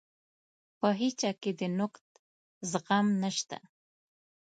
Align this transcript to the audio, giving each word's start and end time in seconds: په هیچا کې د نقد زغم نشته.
په 0.79 0.87
هیچا 1.01 1.31
کې 1.41 1.51
د 1.59 1.61
نقد 1.79 2.05
زغم 2.71 3.07
نشته. 3.23 3.57